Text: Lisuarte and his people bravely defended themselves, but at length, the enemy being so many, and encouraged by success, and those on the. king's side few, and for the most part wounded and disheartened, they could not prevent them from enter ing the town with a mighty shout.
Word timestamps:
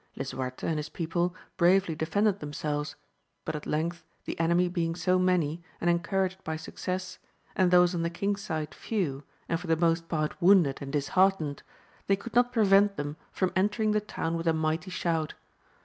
Lisuarte 0.17 0.63
and 0.63 0.77
his 0.77 0.89
people 0.89 1.35
bravely 1.57 1.93
defended 1.93 2.39
themselves, 2.39 2.95
but 3.45 3.55
at 3.55 3.67
length, 3.67 4.03
the 4.25 4.39
enemy 4.39 4.67
being 4.67 4.95
so 4.95 5.19
many, 5.19 5.61
and 5.79 5.91
encouraged 5.91 6.43
by 6.43 6.55
success, 6.55 7.19
and 7.55 7.69
those 7.69 7.93
on 7.93 8.01
the. 8.01 8.09
king's 8.09 8.41
side 8.41 8.73
few, 8.73 9.21
and 9.47 9.59
for 9.59 9.67
the 9.67 9.77
most 9.77 10.09
part 10.09 10.33
wounded 10.41 10.79
and 10.81 10.91
disheartened, 10.91 11.61
they 12.07 12.15
could 12.15 12.33
not 12.33 12.51
prevent 12.51 12.95
them 12.97 13.15
from 13.31 13.53
enter 13.55 13.83
ing 13.83 13.91
the 13.91 14.01
town 14.01 14.35
with 14.35 14.47
a 14.47 14.53
mighty 14.53 14.89
shout. 14.89 15.35